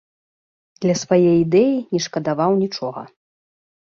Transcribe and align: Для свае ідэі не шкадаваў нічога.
Для 0.85 0.95
свае 1.01 1.31
ідэі 1.43 1.75
не 1.97 2.01
шкадаваў 2.05 2.57
нічога. 2.63 3.01